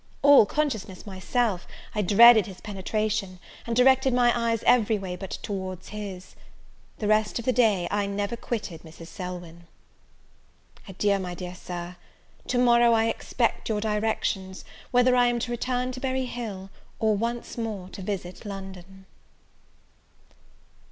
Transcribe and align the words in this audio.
All 0.23 0.47
consciousness 0.47 1.05
myself, 1.05 1.67
I 1.93 2.01
dreaded 2.01 2.47
his 2.47 2.59
penetration, 2.59 3.37
and 3.67 3.75
directed 3.75 4.15
mine 4.15 4.57
every 4.65 4.97
way 4.97 5.15
but 5.15 5.29
towards 5.43 5.89
his. 5.89 6.35
The 6.97 7.07
rest 7.07 7.37
of 7.37 7.45
the 7.45 7.53
day 7.53 7.87
I 7.91 8.07
never 8.07 8.35
quitted 8.35 8.81
Mrs. 8.81 9.09
Selwyn. 9.09 9.67
Adieu, 10.87 11.19
my 11.19 11.35
dear 11.35 11.53
Sir: 11.53 11.97
to 12.47 12.57
morrow 12.57 12.93
I 12.93 13.09
expect 13.09 13.69
your 13.69 13.79
directions, 13.79 14.65
whether 14.89 15.15
I 15.15 15.27
am 15.27 15.37
to 15.37 15.51
return 15.51 15.91
to 15.91 15.99
Berry 15.99 16.25
Hill, 16.25 16.71
or 16.97 17.15
once 17.15 17.55
more 17.55 17.87
to 17.89 18.01
visit 18.01 18.43
London. 18.43 19.05